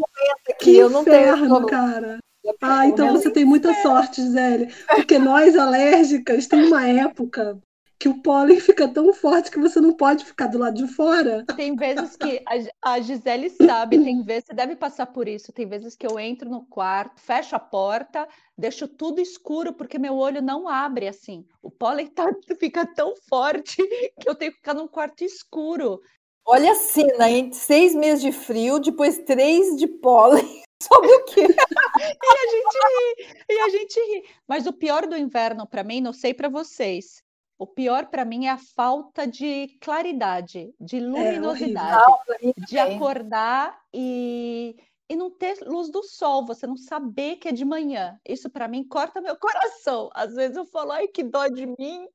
que 0.59 0.77
eu 0.77 0.89
não 0.91 1.01
inferno, 1.01 1.55
tenho... 1.55 1.65
cara. 1.65 2.19
Ah, 2.61 2.87
então 2.87 3.11
você 3.11 3.29
tem 3.31 3.45
muita 3.45 3.73
sorte, 3.81 4.21
Gisele. 4.21 4.73
Porque 4.87 5.19
nós, 5.19 5.55
alérgicas, 5.55 6.47
tem 6.47 6.65
uma 6.65 6.87
época 6.87 7.59
que 7.97 8.09
o 8.09 8.21
pólen 8.21 8.59
fica 8.59 8.87
tão 8.87 9.13
forte 9.13 9.49
que 9.49 9.59
você 9.59 9.79
não 9.79 9.93
pode 9.93 10.25
ficar 10.25 10.47
do 10.47 10.57
lado 10.57 10.75
de 10.75 10.87
fora. 10.93 11.45
Tem 11.55 11.75
vezes 11.75 12.15
que 12.15 12.43
a, 12.83 12.99
Gisele 12.99 13.49
sabe, 13.49 13.97
tem 14.03 14.21
vezes, 14.21 14.45
você 14.47 14.53
deve 14.53 14.75
passar 14.75 15.07
por 15.07 15.27
isso, 15.27 15.53
tem 15.53 15.67
vezes 15.67 15.95
que 15.95 16.05
eu 16.05 16.19
entro 16.19 16.49
no 16.49 16.65
quarto, 16.65 17.21
fecho 17.21 17.55
a 17.55 17.59
porta, 17.59 18.27
deixo 18.57 18.87
tudo 18.87 19.21
escuro 19.21 19.73
porque 19.73 19.97
meu 19.97 20.15
olho 20.15 20.41
não 20.41 20.67
abre 20.67 21.07
assim. 21.07 21.45
O 21.61 21.71
pólen 21.71 22.07
tá, 22.07 22.25
fica 22.59 22.85
tão 22.85 23.13
forte 23.29 23.77
que 24.19 24.29
eu 24.29 24.35
tenho 24.35 24.51
que 24.51 24.57
ficar 24.57 24.73
num 24.73 24.87
quarto 24.87 25.23
escuro. 25.23 26.01
Olha 26.47 26.73
a 26.73 26.75
cena, 26.75 27.27
em 27.27 27.51
seis 27.53 27.95
meses 27.95 28.21
de 28.21 28.31
frio, 28.31 28.77
depois 28.77 29.17
três 29.19 29.75
de 29.77 29.87
pólen. 29.87 30.63
Sobre 30.83 31.11
o 31.11 31.23
quê? 31.25 31.41
e 31.41 31.43
a 31.43 32.51
gente 32.51 32.77
ri, 32.77 33.35
e 33.49 33.54
a 33.65 33.69
gente 33.69 33.99
ri. 33.99 34.23
Mas 34.47 34.65
o 34.65 34.73
pior 34.73 35.07
do 35.07 35.17
inverno 35.17 35.67
para 35.67 35.83
mim, 35.83 36.01
não 36.01 36.13
sei 36.13 36.33
para 36.33 36.49
vocês, 36.49 37.23
o 37.57 37.65
pior 37.65 38.07
para 38.07 38.25
mim 38.25 38.45
é 38.45 38.49
a 38.49 38.57
falta 38.57 39.25
de 39.25 39.77
claridade, 39.79 40.73
de 40.79 40.97
é 40.97 40.99
luminosidade, 40.99 42.03
é 42.41 42.65
de 42.65 42.77
acordar 42.77 43.79
e, 43.93 44.75
e 45.09 45.15
não 45.15 45.31
ter 45.31 45.57
luz 45.61 45.89
do 45.89 46.03
sol, 46.03 46.45
você 46.45 46.67
não 46.67 46.75
saber 46.75 47.37
que 47.37 47.47
é 47.47 47.53
de 47.53 47.63
manhã. 47.63 48.19
Isso 48.27 48.49
para 48.49 48.67
mim 48.67 48.83
corta 48.83 49.21
meu 49.21 49.37
coração. 49.37 50.09
Às 50.13 50.35
vezes 50.35 50.57
eu 50.57 50.65
falo, 50.65 50.91
ai, 50.91 51.07
que 51.07 51.23
dó 51.23 51.47
de 51.47 51.65
mim. 51.65 52.07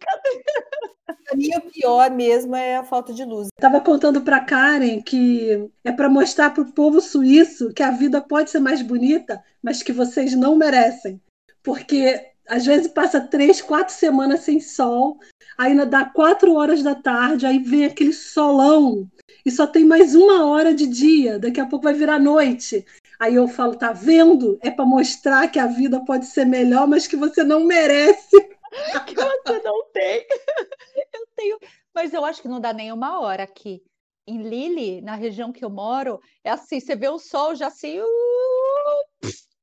Para 1.07 1.37
mim, 1.37 1.51
o 1.57 1.71
pior 1.71 2.11
mesmo 2.11 2.55
é 2.55 2.77
a 2.77 2.85
falta 2.85 3.13
de 3.13 3.25
luz. 3.25 3.49
Estava 3.49 3.81
contando 3.81 4.21
para 4.21 4.45
Karen 4.45 5.01
que 5.01 5.71
é 5.83 5.91
para 5.91 6.09
mostrar 6.09 6.51
para 6.51 6.63
o 6.63 6.73
povo 6.73 7.01
suíço 7.01 7.73
que 7.73 7.83
a 7.83 7.91
vida 7.91 8.21
pode 8.21 8.51
ser 8.51 8.61
mais 8.61 8.83
bonita, 8.83 9.43
mas 9.63 9.83
que 9.83 9.93
vocês 9.93 10.35
não 10.35 10.55
merecem. 10.55 11.21
Porque 11.63 12.31
às 12.49 12.67
vezes 12.67 12.89
passa 12.89 13.21
três, 13.21 13.63
quatro 13.63 13.95
semanas 13.95 14.41
sem 14.41 14.61
sol, 14.61 15.19
ainda 15.57 15.87
dá 15.87 16.05
quatro 16.05 16.55
horas 16.55 16.83
da 16.83 16.95
tarde, 16.95 17.47
aí 17.47 17.59
vem 17.59 17.85
aquele 17.85 18.13
solão 18.13 19.09
e 19.45 19.51
só 19.51 19.67
tem 19.67 19.85
mais 19.85 20.15
uma 20.15 20.47
hora 20.47 20.75
de 20.75 20.87
dia, 20.87 21.39
daqui 21.39 21.61
a 21.61 21.67
pouco 21.67 21.85
vai 21.85 21.95
virar 21.95 22.19
noite. 22.19 22.85
Aí 23.19 23.35
eu 23.35 23.49
falo, 23.49 23.77
tá 23.77 23.93
vendo? 23.93 24.59
É 24.63 24.71
para 24.71 24.85
mostrar 24.85 25.49
que 25.49 25.59
a 25.59 25.67
vida 25.67 26.05
pode 26.05 26.27
ser 26.27 26.45
melhor, 26.45 26.87
mas 26.87 27.07
que 27.07 27.17
você 27.17 27.43
não 27.43 27.65
merece. 27.65 28.37
Que 29.05 29.17
você 29.17 29.61
não 29.65 29.85
tem. 29.93 30.25
Eu 31.13 31.27
tenho, 31.35 31.59
mas 31.93 32.15
eu 32.15 32.25
acho 32.25 32.41
que 32.41 32.47
não 32.47 32.61
dá 32.61 32.73
nem 32.73 32.93
uma 32.93 33.19
hora 33.19 33.43
aqui. 33.43 33.83
Em 34.25 34.43
Lille, 34.43 35.01
na 35.01 35.17
região 35.17 35.51
que 35.51 35.65
eu 35.65 35.71
moro, 35.71 36.21
é 36.45 36.51
assim, 36.51 36.79
você 36.79 36.95
vê 36.95 37.09
o 37.09 37.19
sol 37.19 37.57
já 37.57 37.67
assim, 37.67 37.99
uh, 37.99 38.07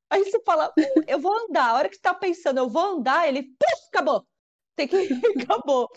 Aí 0.10 0.24
você 0.24 0.42
fala, 0.44 0.74
eu 1.08 1.20
vou 1.20 1.34
andar. 1.34 1.70
A 1.70 1.74
hora 1.76 1.90
que 1.90 1.96
você 1.96 2.00
está 2.00 2.14
pensando, 2.14 2.60
eu 2.60 2.70
vou 2.70 2.98
andar, 2.98 3.28
ele, 3.28 3.44
puf, 3.44 3.88
acabou. 3.90 4.26
Tem 4.76 4.88
que, 4.88 4.96
acabou. 5.44 5.90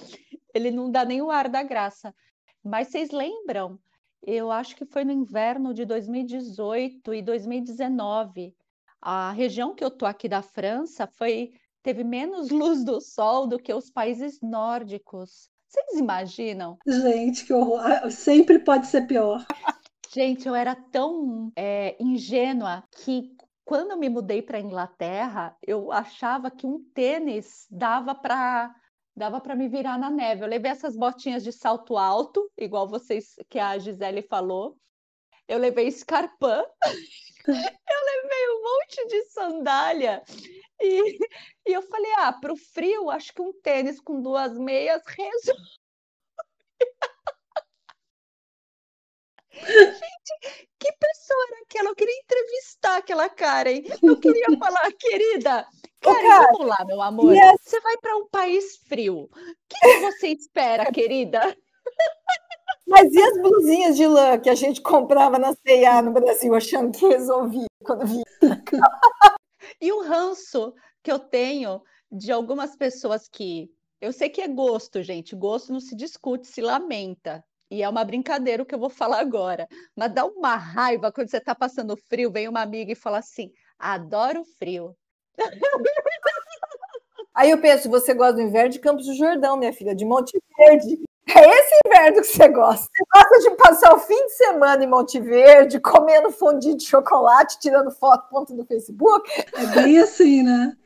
Ele 0.55 0.71
não 0.71 0.91
dá 0.91 1.05
nem 1.05 1.23
o 1.23 1.31
ar 1.31 1.49
da 1.49 1.63
graça. 1.63 2.15
Mas 2.63 2.89
vocês 2.89 3.11
lembram? 3.11 3.79
Eu 4.23 4.51
acho 4.51 4.77
que 4.77 4.85
foi 4.85 5.05
no 5.05 5.13
inverno 5.13 5.73
de 5.73 5.85
2018 5.85 7.15
e 7.15 7.23
2019. 7.23 8.55
A 9.01 9.33
região 9.33 9.75
que 9.75 9.83
eu 9.83 9.91
tô 9.91 10.05
aqui 10.05 10.29
da 10.29 10.43
França 10.43 11.07
foi 11.07 11.53
teve 11.83 12.05
menos 12.05 12.51
luz 12.51 12.85
do 12.85 13.01
sol 13.01 13.47
do 13.47 13.59
que 13.59 13.73
os 13.73 13.91
países 13.91 14.39
nórdicos. 14.43 15.49
Vocês 15.67 16.01
imaginam? 16.01 16.77
Gente, 16.87 17.45
que 17.45 17.53
horror. 17.53 17.81
Ah, 17.81 18.11
sempre 18.11 18.59
pode 18.59 18.89
ser 18.89 19.07
pior. 19.07 19.47
Gente, 20.13 20.49
eu 20.49 20.55
era 20.55 20.75
tão 20.75 21.53
é, 21.57 21.97
ingênua 22.01 22.83
que 23.05 23.31
quando 23.71 23.93
eu 23.93 23.97
me 23.97 24.09
mudei 24.09 24.43
para 24.43 24.59
a 24.59 24.61
Inglaterra, 24.61 25.57
eu 25.65 25.93
achava 25.93 26.51
que 26.51 26.67
um 26.67 26.83
tênis 26.93 27.69
dava 27.71 28.17
para 28.17 28.75
dava 29.15 29.41
para 29.41 29.55
me 29.55 29.69
virar 29.69 29.97
na 29.97 30.11
neve. 30.11 30.43
Eu 30.43 30.49
levei 30.49 30.73
essas 30.73 30.97
botinhas 30.97 31.45
de 31.45 31.53
salto 31.53 31.97
alto, 31.97 32.51
igual 32.59 32.89
vocês 32.89 33.37
que 33.49 33.61
a 33.61 33.79
Gisele 33.79 34.23
falou. 34.23 34.77
Eu 35.47 35.57
levei 35.57 35.87
escarpã. 35.87 36.65
eu 37.47 37.55
levei 37.55 38.49
um 38.51 38.63
monte 38.65 39.07
de 39.07 39.25
sandália. 39.27 40.21
E, 40.81 41.19
e 41.69 41.73
eu 41.73 41.83
falei, 41.83 42.13
ah, 42.19 42.33
para 42.33 42.53
o 42.53 42.57
frio, 42.57 43.09
acho 43.09 43.33
que 43.33 43.41
um 43.41 43.53
tênis 43.63 44.01
com 44.01 44.21
duas 44.21 44.59
meias 44.59 45.01
resolve. 45.07 45.80
Gente, 49.67 50.69
que 50.79 50.93
pessoa 50.93 51.47
era 51.49 51.63
aquela? 51.63 51.91
Eu 51.91 51.95
queria 51.95 52.21
entrevistar 52.23 52.97
aquela 52.97 53.29
Karen. 53.29 53.83
Eu 54.03 54.19
queria 54.19 54.47
falar, 54.59 54.93
querida, 54.99 55.67
Karen, 56.01 56.29
cara, 56.29 56.53
vamos 56.53 56.67
lá, 56.67 56.85
meu 56.87 57.03
amor. 57.03 57.35
Yes. 57.35 57.61
Você 57.63 57.81
vai 57.81 57.97
para 57.99 58.17
um 58.17 58.29
país 58.29 58.77
frio. 58.89 59.25
O 59.25 59.29
que, 59.69 59.79
você 60.01 60.29
espera, 60.29 60.91
querida? 60.91 61.57
Mas 62.87 63.13
e 63.13 63.23
as 63.23 63.41
blusinhas 63.41 63.97
de 63.97 64.07
lã 64.07 64.39
que 64.39 64.51
a 64.51 64.55
gente 64.55 64.81
comprava 64.81 65.39
na 65.39 65.53
C&A 65.53 66.03
no 66.03 66.13
Brasil, 66.13 66.55
achando 66.55 66.91
que 66.91 67.07
resolvia 67.07 67.67
quando 67.85 68.07
vinha? 68.07 68.25
e 69.81 69.93
o 69.93 70.03
ranço 70.03 70.75
que 71.03 71.13
eu 71.13 71.19
tenho 71.19 71.83
de 72.11 72.33
algumas 72.33 72.75
pessoas 72.77 73.29
que... 73.29 73.71
Eu 74.01 74.13
sei 74.13 74.31
que 74.31 74.41
é 74.41 74.49
gosto, 74.49 75.03
gente. 75.03 75.37
Gosto 75.37 75.73
não 75.73 75.81
se 75.81 75.95
discute, 75.95 76.49
se 76.49 76.63
lamenta. 76.63 77.45
E 77.71 77.83
é 77.83 77.89
uma 77.89 78.05
brincadeira 78.05 78.63
o 78.63 78.67
que 78.67 78.75
eu 78.75 78.79
vou 78.79 78.91
falar 78.91 79.21
agora. 79.21 79.69
Mas 79.95 80.13
dá 80.13 80.25
uma 80.25 80.57
raiva 80.57 81.13
quando 81.13 81.31
você 81.31 81.37
está 81.37 81.55
passando 81.55 81.97
frio, 81.97 82.33
vem 82.33 82.49
uma 82.49 82.63
amiga 82.63 82.93
e 82.93 82.97
fala 82.97 83.19
assim: 83.19 83.53
adoro 83.79 84.45
frio. 84.59 84.97
Aí 87.33 87.51
eu 87.51 87.61
penso, 87.61 87.89
você 87.89 88.13
gosta 88.13 88.35
do 88.35 88.43
inverno 88.43 88.71
de 88.71 88.81
Campos 88.81 89.07
do 89.07 89.15
Jordão, 89.15 89.57
minha 89.57 89.73
filha, 89.73 89.95
de 89.95 90.05
Monte 90.05 90.37
Verde. 90.59 91.01
É 91.33 91.49
esse 91.49 91.79
inverno 91.87 92.21
que 92.21 92.25
você 92.25 92.49
gosta. 92.49 92.89
Você 92.93 93.05
gosta 93.15 93.51
de 93.51 93.57
passar 93.57 93.95
o 93.95 94.01
fim 94.01 94.27
de 94.27 94.33
semana 94.33 94.83
em 94.83 94.89
Monte 94.89 95.21
Verde, 95.21 95.79
comendo 95.79 96.33
fondue 96.33 96.75
de 96.75 96.85
chocolate, 96.85 97.61
tirando 97.61 97.93
foto 97.93 98.29
ponto 98.29 98.53
do 98.55 98.65
Facebook? 98.65 99.31
É 99.55 99.67
bem 99.67 99.99
assim, 100.01 100.43
né? 100.43 100.77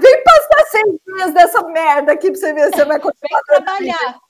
Vem 0.00 0.24
passar 0.24 0.66
seis 0.70 0.98
dias 1.06 1.34
dessa 1.34 1.62
merda 1.68 2.12
aqui 2.12 2.30
pra 2.30 2.40
você 2.40 2.52
ver 2.52 2.64
se 2.64 2.76
você 2.76 2.84
vai 2.84 2.98
continuar. 2.98 3.40
Vem 3.48 3.64
trabalhar. 3.64 4.20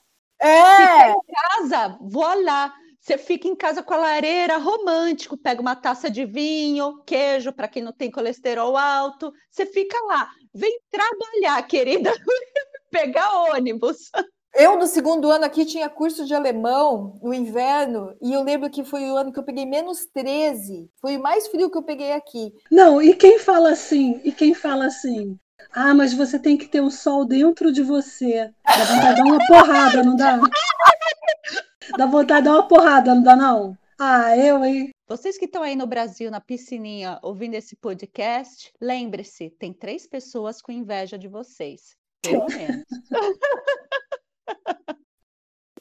É. 0.43 1.11
em 1.11 1.15
casa, 1.33 1.97
vou 2.01 2.43
lá. 2.43 2.73
Você 2.99 3.17
fica 3.17 3.49
em 3.49 3.55
casa 3.55 3.83
com 3.83 3.93
a 3.93 3.97
lareira, 3.97 4.57
romântico, 4.57 5.37
pega 5.37 5.61
uma 5.61 5.75
taça 5.75 6.09
de 6.09 6.25
vinho, 6.25 7.03
queijo 7.05 7.51
para 7.51 7.67
quem 7.67 7.83
não 7.83 7.91
tem 7.91 8.09
colesterol 8.09 8.77
alto. 8.77 9.33
Você 9.51 9.65
fica 9.65 9.97
lá. 10.05 10.29
Vem 10.53 10.79
trabalhar, 10.89 11.61
querida. 11.63 12.13
Pegar 12.89 13.51
ônibus. 13.51 14.09
Eu, 14.55 14.77
no 14.77 14.85
segundo 14.85 15.31
ano 15.31 15.45
aqui, 15.45 15.65
tinha 15.65 15.89
curso 15.89 16.25
de 16.25 16.33
alemão 16.33 17.19
no 17.23 17.33
inverno, 17.33 18.15
e 18.21 18.31
eu 18.33 18.43
lembro 18.43 18.69
que 18.69 18.83
foi 18.83 19.03
o 19.09 19.17
ano 19.17 19.33
que 19.33 19.39
eu 19.39 19.43
peguei 19.43 19.65
menos 19.65 20.05
13. 20.13 20.89
Foi 21.01 21.17
o 21.17 21.21
mais 21.21 21.47
frio 21.47 21.71
que 21.71 21.77
eu 21.77 21.83
peguei 21.83 22.11
aqui. 22.11 22.53
Não, 22.71 23.01
e 23.01 23.15
quem 23.15 23.39
fala 23.39 23.71
assim? 23.71 24.21
E 24.23 24.31
quem 24.31 24.53
fala 24.53 24.85
assim? 24.85 25.39
Ah, 25.75 25.93
mas 25.95 26.13
você 26.13 26.37
tem 26.37 26.55
que 26.55 26.67
ter 26.67 26.81
o 26.81 26.91
sol 26.91 27.25
dentro 27.25 27.71
de 27.71 27.81
você. 27.81 28.53
Dá 28.63 28.85
vontade 28.85 29.15
de 29.15 29.21
dar 29.21 29.23
uma 29.23 29.47
porrada, 29.47 30.03
não 30.03 30.15
dá? 30.15 30.39
Dá 31.97 32.05
vontade 32.05 32.41
de 32.41 32.49
dar 32.49 32.55
uma 32.57 32.67
porrada, 32.67 33.15
não 33.15 33.23
dá, 33.23 33.35
não? 33.35 33.77
Ah, 33.99 34.37
eu, 34.37 34.63
hein? 34.63 34.91
Vocês 35.07 35.37
que 35.37 35.45
estão 35.45 35.63
aí 35.63 35.75
no 35.75 35.87
Brasil, 35.87 36.29
na 36.29 36.39
piscininha, 36.39 37.19
ouvindo 37.23 37.55
esse 37.55 37.75
podcast, 37.75 38.71
lembre-se, 38.79 39.49
tem 39.49 39.73
três 39.73 40.05
pessoas 40.07 40.61
com 40.61 40.71
inveja 40.71 41.17
de 41.17 41.27
vocês. 41.27 41.95
Pelo 42.21 42.45
menos. 42.45 42.85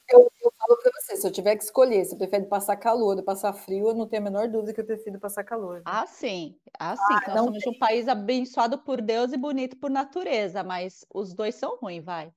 eu, 0.09 0.31
eu 0.43 0.53
falo 0.59 0.77
para 0.83 0.92
você, 1.17 1.21
se 1.23 1.27
eu 1.27 1.33
tiver 1.33 1.57
que 1.57 1.65
escolher, 1.65 2.05
se 2.05 2.17
prefere 2.17 2.47
passar 2.47 2.77
calor 2.77 3.17
ou 3.17 3.23
passar 3.25 3.53
frio, 3.53 3.89
eu 3.89 3.95
não 3.95 4.09
tenho 4.09 4.23
a 4.23 4.25
menor 4.25 4.49
dúvida 4.49 4.73
que 4.75 4.81
eu 4.81 4.87
prefiro 4.87 5.19
passar 5.21 5.45
calor. 5.45 5.85
Ah, 5.85 6.07
sim. 6.07 6.61
Ah, 6.79 6.97
sim. 6.97 7.21
Ah, 7.25 7.33
Nós 7.33 7.41
somos 7.43 7.57
tem. 7.59 7.67
um 7.67 7.75
país 7.79 8.07
abençoado 8.09 8.79
por 8.85 9.01
Deus 9.03 9.33
e 9.33 9.37
bonito 9.37 9.77
por 9.79 9.91
natureza, 9.91 10.63
mas 10.63 11.05
os 11.13 11.35
dois 11.35 11.55
são 11.57 11.77
ruins, 11.79 12.05
vai. 12.05 12.33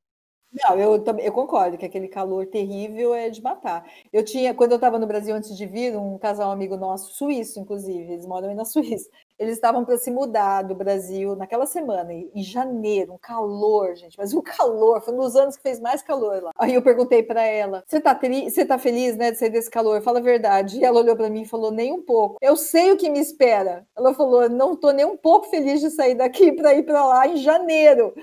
Não, 0.64 0.80
eu 0.80 1.04
eu 1.20 1.34
concordo 1.34 1.78
que 1.78 1.86
aquele 1.86 2.08
calor 2.08 2.46
terrível 2.48 3.14
é 3.14 3.30
de 3.30 3.42
matar. 3.42 3.86
Eu 4.14 4.24
tinha, 4.24 4.54
quando 4.54 4.72
eu 4.72 4.76
estava 4.76 4.98
no 4.98 5.06
Brasil 5.06 5.36
antes 5.36 5.56
de 5.58 5.66
vir, 5.66 5.98
um 5.98 6.18
casal 6.18 6.50
amigo 6.50 6.78
nosso, 6.78 7.14
suíço, 7.14 7.60
inclusive, 7.60 8.14
eles 8.14 8.26
moram 8.26 8.48
aí 8.50 8.56
na 8.56 8.64
Suíça. 8.64 9.10
Eles 9.38 9.56
estavam 9.56 9.84
para 9.84 9.98
se 9.98 10.10
mudar 10.10 10.62
do 10.62 10.74
Brasil 10.74 11.36
naquela 11.36 11.66
semana, 11.66 12.14
em 12.14 12.42
janeiro, 12.42 13.14
um 13.14 13.18
calor, 13.18 13.94
gente, 13.96 14.18
mas 14.18 14.34
um 14.34 14.42
calor, 14.42 15.02
foi 15.02 15.14
um 15.14 15.18
dos 15.18 15.36
anos 15.36 15.58
que 15.58 15.62
fez 15.64 15.78
mais 15.82 16.02
calor 16.02 16.42
lá. 16.42 16.52
Aí 16.58 16.74
eu 16.74 16.82
perguntei 16.82 17.22
para 17.22 17.44
ela: 17.44 17.84
"Você 17.86 18.00
tá 18.00 18.16
tá 18.66 18.78
feliz, 18.80 19.18
né, 19.18 19.32
de 19.32 19.38
sair 19.38 19.50
desse 19.50 19.70
calor? 19.70 20.02
Fala 20.02 20.20
a 20.20 20.22
verdade". 20.22 20.78
E 20.80 20.86
ela 20.86 21.02
olhou 21.02 21.18
para 21.18 21.30
mim 21.30 21.42
e 21.42 21.46
falou: 21.46 21.70
"Nem 21.72 21.92
um 21.92 22.02
pouco. 22.02 22.38
Eu 22.42 22.56
sei 22.56 22.92
o 22.94 22.98
que 22.98 23.10
me 23.10 23.20
espera". 23.20 23.86
Ela 23.98 24.14
falou: 24.14 24.48
"Não 24.50 24.74
tô 24.76 24.92
nem 24.92 25.06
um 25.06 25.18
pouco 25.18 25.48
feliz 25.50 25.82
de 25.82 25.90
sair 25.90 26.16
daqui 26.16 26.54
para 26.54 26.74
ir 26.74 26.84
para 26.84 27.06
lá 27.06 27.28
em 27.28 27.36
janeiro". 27.38 28.14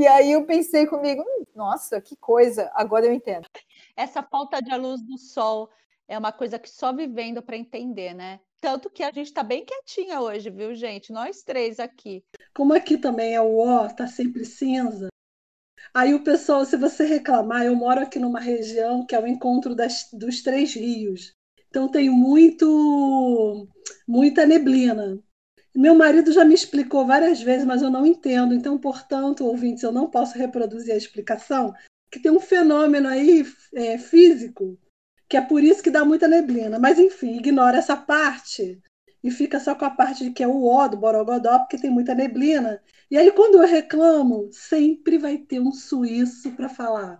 E 0.00 0.06
aí 0.06 0.32
eu 0.32 0.46
pensei 0.46 0.86
comigo, 0.86 1.22
hum, 1.22 1.44
nossa, 1.54 2.00
que 2.00 2.16
coisa, 2.16 2.70
agora 2.72 3.04
eu 3.04 3.12
entendo. 3.12 3.46
Essa 3.94 4.22
falta 4.22 4.58
de 4.62 4.74
luz 4.74 5.02
do 5.02 5.18
sol 5.18 5.68
é 6.08 6.18
uma 6.18 6.32
coisa 6.32 6.58
que 6.58 6.70
só 6.70 6.90
vivendo 6.90 7.42
para 7.42 7.54
entender, 7.54 8.14
né? 8.14 8.40
Tanto 8.62 8.88
que 8.88 9.02
a 9.02 9.12
gente 9.12 9.26
está 9.26 9.42
bem 9.42 9.62
quietinha 9.62 10.22
hoje, 10.22 10.48
viu, 10.48 10.74
gente? 10.74 11.12
Nós 11.12 11.42
três 11.42 11.78
aqui. 11.78 12.24
Como 12.54 12.72
aqui 12.72 12.96
também 12.96 13.34
é 13.34 13.42
o 13.42 13.58
ó, 13.58 13.88
tá 13.90 14.06
sempre 14.06 14.42
cinza. 14.42 15.08
Aí 15.92 16.14
o 16.14 16.24
pessoal, 16.24 16.64
se 16.64 16.78
você 16.78 17.04
reclamar, 17.04 17.66
eu 17.66 17.76
moro 17.76 18.00
aqui 18.00 18.18
numa 18.18 18.40
região 18.40 19.04
que 19.04 19.14
é 19.14 19.20
o 19.20 19.26
encontro 19.26 19.74
das, 19.74 20.08
dos 20.14 20.42
três 20.42 20.72
rios. 20.72 21.34
Então 21.68 21.90
tem 21.90 22.08
muito 22.08 23.68
muita 24.08 24.46
neblina. 24.46 25.22
Meu 25.80 25.94
marido 25.94 26.30
já 26.30 26.44
me 26.44 26.52
explicou 26.52 27.06
várias 27.06 27.40
vezes, 27.40 27.64
mas 27.64 27.80
eu 27.80 27.88
não 27.88 28.04
entendo. 28.04 28.52
Então, 28.52 28.76
portanto, 28.76 29.46
ouvintes, 29.46 29.82
eu 29.82 29.90
não 29.90 30.10
posso 30.10 30.36
reproduzir 30.36 30.92
a 30.92 30.96
explicação, 30.98 31.72
que 32.12 32.20
tem 32.20 32.30
um 32.30 32.38
fenômeno 32.38 33.08
aí 33.08 33.46
é, 33.74 33.96
físico, 33.96 34.78
que 35.26 35.38
é 35.38 35.40
por 35.40 35.64
isso 35.64 35.82
que 35.82 35.90
dá 35.90 36.04
muita 36.04 36.28
neblina. 36.28 36.78
Mas, 36.78 36.98
enfim, 36.98 37.38
ignora 37.38 37.78
essa 37.78 37.96
parte 37.96 38.78
e 39.24 39.30
fica 39.30 39.58
só 39.58 39.74
com 39.74 39.86
a 39.86 39.90
parte 39.90 40.24
de 40.24 40.32
que 40.32 40.42
é 40.42 40.46
o 40.46 40.66
ó 40.66 40.86
do 40.86 40.98
Borogodó, 40.98 41.60
porque 41.60 41.78
tem 41.78 41.90
muita 41.90 42.14
neblina. 42.14 42.82
E 43.10 43.16
aí, 43.16 43.32
quando 43.32 43.54
eu 43.54 43.66
reclamo, 43.66 44.50
sempre 44.52 45.16
vai 45.16 45.38
ter 45.38 45.60
um 45.60 45.72
suíço 45.72 46.52
para 46.52 46.68
falar. 46.68 47.16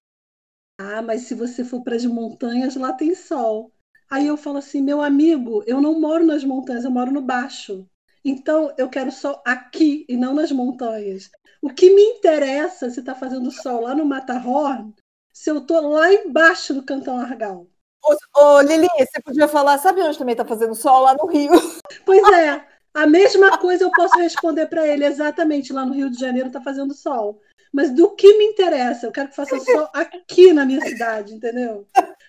Ah, 0.79 1.00
mas 1.00 1.23
se 1.23 1.35
você 1.35 1.64
for 1.64 1.83
para 1.83 1.97
as 1.97 2.05
montanhas, 2.05 2.76
lá 2.76 2.93
tem 2.93 3.14
sol. 3.14 3.73
Aí 4.11 4.26
eu 4.26 4.37
falo 4.37 4.59
assim, 4.59 4.83
meu 4.83 5.00
amigo, 5.00 5.64
eu 5.67 5.81
não 5.81 5.99
moro 5.99 6.26
nas 6.26 6.45
montanhas, 6.45 6.85
eu 6.85 6.90
moro 6.90 7.11
no 7.11 7.23
baixo. 7.23 7.88
Então 8.25 8.73
eu 8.77 8.89
quero 8.89 9.11
sol 9.11 9.41
aqui 9.45 10.05
e 10.09 10.17
não 10.17 10.35
nas 10.35 10.53
montanhas. 10.53 11.31
O 11.62 11.71
que 11.71 11.95
me 11.95 12.03
interessa 12.03 12.91
se 12.91 13.00
está 13.00 13.15
fazendo 13.15 13.50
sol 13.50 13.83
lá 13.83 13.95
no 13.95 14.05
Matterhorn, 14.05 14.95
se 15.33 15.50
eu 15.50 15.59
estou 15.59 15.81
lá 15.89 16.12
embaixo 16.12 16.75
do 16.75 16.83
Cantão 16.83 17.19
Argal. 17.19 17.67
Ô, 18.03 18.41
ô, 18.41 18.61
Lili, 18.62 18.89
você 18.99 19.21
podia 19.23 19.47
falar, 19.47 19.79
sabe 19.79 20.00
onde 20.03 20.19
também 20.19 20.33
está 20.33 20.45
fazendo 20.45 20.75
sol? 20.75 21.03
Lá 21.03 21.15
no 21.15 21.27
Rio. 21.27 21.53
Pois 22.07 22.23
é, 22.33 22.65
a 22.95 23.07
mesma 23.07 23.59
coisa 23.59 23.85
eu 23.85 23.91
posso 23.91 24.19
responder 24.19 24.67
para 24.67 24.87
ele, 24.87 25.05
exatamente, 25.05 25.73
lá 25.73 25.85
no 25.85 25.93
Rio 25.93 26.11
de 26.11 26.19
Janeiro 26.19 26.49
está 26.49 26.61
fazendo 26.61 26.95
sol. 26.95 27.41
Mas 27.73 27.91
do 27.91 28.15
que 28.17 28.37
me 28.39 28.45
interessa? 28.45 29.07
Eu 29.07 29.12
quero 29.12 29.29
que 29.29 29.37
faça 29.37 29.59
sol 29.61 29.89
aqui 29.93 30.53
na 30.53 30.65
minha 30.65 30.81
cidade, 30.81 31.35
entendeu? 31.35 31.87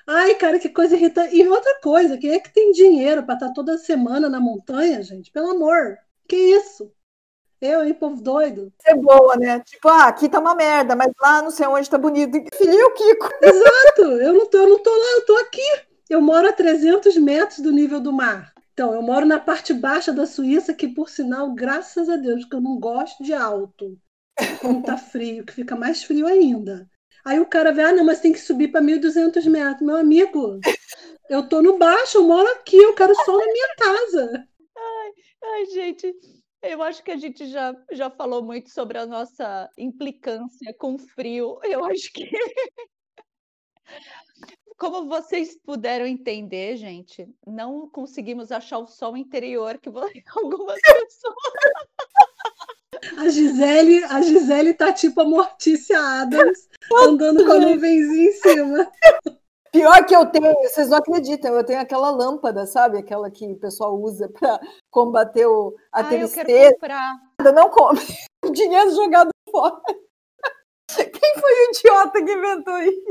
Ai, 0.07 0.35
cara, 0.35 0.59
que 0.59 0.69
coisa 0.69 0.95
irritante. 0.95 1.35
E 1.35 1.47
outra 1.47 1.79
coisa, 1.81 2.17
quem 2.17 2.31
é 2.31 2.39
que 2.39 2.53
tem 2.53 2.71
dinheiro 2.71 3.23
para 3.23 3.35
estar 3.35 3.47
tá 3.47 3.53
toda 3.53 3.77
semana 3.77 4.29
na 4.29 4.39
montanha, 4.39 5.01
gente? 5.03 5.31
Pelo 5.31 5.51
amor. 5.51 5.97
Que 6.27 6.35
isso? 6.35 6.91
Eu, 7.61 7.85
hein, 7.85 7.93
povo 7.93 8.21
doido. 8.21 8.73
É 8.83 8.95
boa, 8.95 9.35
né? 9.37 9.59
Tipo, 9.59 9.87
ah, 9.87 10.07
aqui 10.07 10.27
tá 10.27 10.39
uma 10.39 10.55
merda, 10.55 10.95
mas 10.95 11.11
lá 11.21 11.43
não 11.43 11.51
sei 11.51 11.67
onde 11.67 11.87
tá 11.87 11.97
bonito. 11.97 12.31
Filho, 12.55 12.87
o 12.87 12.93
Kiko. 12.93 13.29
Exato. 13.41 14.01
Eu 14.19 14.33
não, 14.33 14.49
tô, 14.49 14.57
eu 14.57 14.69
não 14.69 14.79
tô 14.79 14.89
lá, 14.89 15.11
eu 15.17 15.25
tô 15.25 15.37
aqui. 15.37 15.61
Eu 16.09 16.19
moro 16.19 16.49
a 16.49 16.53
300 16.53 17.15
metros 17.17 17.59
do 17.59 17.71
nível 17.71 17.99
do 17.99 18.11
mar. 18.11 18.51
Então, 18.73 18.95
eu 18.95 19.01
moro 19.03 19.27
na 19.27 19.39
parte 19.39 19.73
baixa 19.73 20.11
da 20.11 20.25
Suíça, 20.25 20.73
que, 20.73 20.87
por 20.87 21.07
sinal, 21.07 21.53
graças 21.53 22.09
a 22.09 22.15
Deus, 22.15 22.45
que 22.45 22.55
eu 22.55 22.61
não 22.61 22.79
gosto 22.79 23.23
de 23.23 23.31
alto. 23.31 23.95
Quando 24.59 24.83
tá 24.83 24.97
frio, 24.97 25.45
que 25.45 25.53
fica 25.53 25.75
mais 25.75 26.03
frio 26.03 26.25
ainda. 26.25 26.89
Aí 27.25 27.39
o 27.39 27.45
cara 27.45 27.71
vê, 27.71 27.83
ah, 27.83 27.93
não, 27.93 28.03
mas 28.03 28.19
tem 28.19 28.33
que 28.33 28.39
subir 28.39 28.69
para 28.69 28.81
1.200 28.81 29.45
metros. 29.45 29.85
Meu 29.85 29.97
amigo, 29.97 30.59
eu 31.29 31.47
tô 31.47 31.61
no 31.61 31.77
baixo, 31.77 32.17
eu 32.17 32.23
moro 32.23 32.47
aqui, 32.51 32.77
eu 32.77 32.95
quero 32.95 33.15
sol 33.23 33.37
na 33.37 33.45
minha 33.45 33.75
casa. 33.75 34.47
Ai, 34.77 35.11
ai, 35.43 35.65
gente, 35.65 36.13
eu 36.61 36.81
acho 36.83 37.03
que 37.03 37.11
a 37.11 37.17
gente 37.17 37.47
já, 37.47 37.75
já 37.91 38.09
falou 38.09 38.43
muito 38.43 38.69
sobre 38.69 38.97
a 38.97 39.05
nossa 39.05 39.69
implicância 39.77 40.73
com 40.77 40.97
frio. 40.97 41.59
Eu 41.63 41.83
acho 41.85 42.11
que. 42.13 42.29
Como 44.77 45.07
vocês 45.07 45.55
puderam 45.63 46.07
entender, 46.07 46.75
gente, 46.75 47.27
não 47.45 47.87
conseguimos 47.87 48.51
achar 48.51 48.79
o 48.79 48.87
sol 48.87 49.15
interior 49.15 49.77
que 49.77 49.89
algumas 50.35 50.81
pessoas. 50.81 51.35
A 53.17 53.29
Gisele, 53.29 54.03
a 54.05 54.21
Gisele 54.21 54.73
tá 54.73 54.93
tipo 54.93 55.21
a 55.21 55.25
Mortícia 55.25 55.99
Adams, 55.99 56.67
andando 57.03 57.45
com 57.45 57.51
a 57.53 57.59
nuvenzinha 57.59 58.29
em 58.29 58.33
cima. 58.33 58.91
Pior 59.71 60.05
que 60.05 60.15
eu 60.15 60.25
tenho, 60.25 60.53
vocês 60.63 60.89
não 60.89 60.97
acreditam, 60.97 61.53
eu 61.53 61.63
tenho 61.63 61.79
aquela 61.79 62.09
lâmpada, 62.11 62.65
sabe? 62.65 62.97
Aquela 62.97 63.31
que 63.31 63.47
o 63.47 63.55
pessoal 63.55 63.97
usa 63.97 64.27
para 64.27 64.59
combater 64.89 65.45
o, 65.45 65.73
a 65.93 66.01
ah, 66.01 66.03
tristeza. 66.03 66.75
Não 67.53 67.69
come. 67.69 67.99
O 68.43 68.49
dinheiro 68.49 68.89
jogado 68.89 69.29
fora. 69.51 69.79
Quem 70.95 71.39
foi 71.39 71.51
o 71.51 71.69
idiota 71.69 72.25
que 72.25 72.31
inventou 72.31 72.79
isso? 72.79 73.05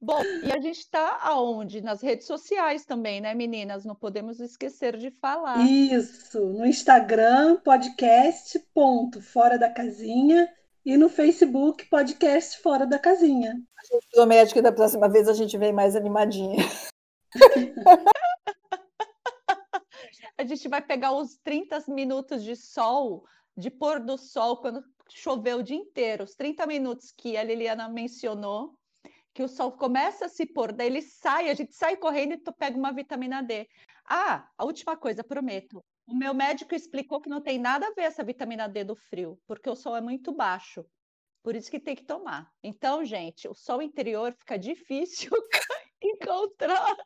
Bom, 0.00 0.22
e 0.44 0.52
a 0.52 0.60
gente 0.60 0.78
está 0.78 1.18
aonde? 1.22 1.80
Nas 1.80 2.00
redes 2.00 2.26
sociais 2.26 2.84
também, 2.84 3.20
né, 3.20 3.34
meninas? 3.34 3.84
Não 3.84 3.94
podemos 3.94 4.38
esquecer 4.40 4.96
de 4.96 5.10
falar. 5.10 5.58
Isso, 5.66 6.40
no 6.40 6.64
Instagram, 6.64 7.56
podcast, 7.64 8.58
ponto, 8.72 9.20
fora 9.20 9.58
da 9.58 9.68
casinha, 9.68 10.48
e 10.88 10.96
no 10.96 11.08
Facebook, 11.10 11.84
podcast 11.90 12.58
fora 12.60 12.86
da 12.86 12.98
casinha. 12.98 13.60
A 13.76 13.94
gente 13.94 14.08
promete 14.10 14.54
que 14.54 14.62
da 14.62 14.72
próxima 14.72 15.06
vez 15.06 15.28
a 15.28 15.34
gente 15.34 15.58
vem 15.58 15.70
mais 15.72 15.94
animadinha. 15.94 16.64
a 20.38 20.44
gente 20.44 20.66
vai 20.66 20.80
pegar 20.80 21.12
os 21.12 21.36
30 21.44 21.84
minutos 21.88 22.42
de 22.42 22.56
sol, 22.56 23.24
de 23.54 23.70
pôr 23.70 24.00
do 24.00 24.16
sol, 24.16 24.56
quando 24.62 24.82
choveu 25.10 25.58
o 25.58 25.62
dia 25.62 25.76
inteiro, 25.76 26.24
os 26.24 26.34
30 26.34 26.66
minutos 26.66 27.12
que 27.14 27.36
a 27.36 27.42
Liliana 27.42 27.88
mencionou, 27.88 28.74
que 29.38 29.42
o 29.44 29.46
sol 29.46 29.70
começa 29.70 30.24
a 30.24 30.28
se 30.28 30.44
pôr, 30.44 30.72
daí 30.72 30.88
ele 30.88 31.00
sai, 31.00 31.48
a 31.48 31.54
gente 31.54 31.72
sai 31.72 31.96
correndo 31.96 32.32
e 32.32 32.38
tu 32.38 32.52
pega 32.52 32.76
uma 32.76 32.92
vitamina 32.92 33.40
D. 33.40 33.68
Ah, 34.04 34.48
a 34.58 34.64
última 34.64 34.96
coisa, 34.96 35.22
prometo. 35.22 35.80
O 36.08 36.12
meu 36.16 36.34
médico 36.34 36.74
explicou 36.74 37.20
que 37.20 37.30
não 37.30 37.40
tem 37.40 37.56
nada 37.56 37.86
a 37.86 37.92
ver 37.92 38.02
essa 38.02 38.24
vitamina 38.24 38.68
D 38.68 38.82
do 38.82 38.96
frio, 38.96 39.38
porque 39.46 39.70
o 39.70 39.76
sol 39.76 39.96
é 39.96 40.00
muito 40.00 40.32
baixo. 40.32 40.84
Por 41.40 41.54
isso 41.54 41.70
que 41.70 41.78
tem 41.78 41.94
que 41.94 42.04
tomar. 42.04 42.50
Então, 42.64 43.04
gente, 43.04 43.46
o 43.46 43.54
sol 43.54 43.80
interior 43.80 44.34
fica 44.40 44.58
difícil 44.58 45.30
encontrar. 46.02 46.96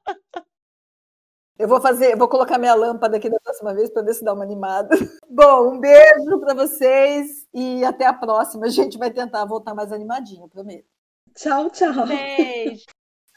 Eu 1.59 1.68
vou 1.68 1.83
fazer, 1.83 2.16
vou 2.16 2.31
colocar 2.31 2.57
minha 2.57 2.75
lâmpada 2.75 3.18
aqui 3.18 3.29
da 3.29 3.38
próxima 3.40 3.75
vez 3.75 3.90
para 3.90 4.05
ver 4.05 4.14
se 4.14 4.25
dá 4.25 4.33
uma 4.33 4.42
animada. 4.42 4.88
Bom, 5.29 5.75
um 5.75 5.79
beijo 5.79 6.40
para 6.40 6.55
vocês 6.55 7.47
e 7.53 7.85
até 7.85 8.07
a 8.07 8.14
próxima. 8.14 8.64
A 8.64 8.71
gente 8.71 8.97
vai 8.97 9.11
tentar 9.11 9.45
voltar 9.45 9.75
mais 9.75 9.92
animadinho, 9.92 10.49
prometo. 10.49 10.91
Tchau, 11.35 11.68
tchau. 11.71 12.07
Beijo. 12.09 12.91